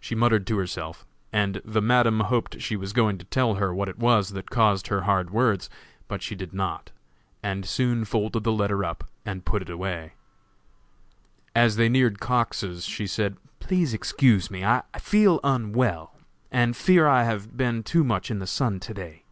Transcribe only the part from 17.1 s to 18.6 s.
have been too much in the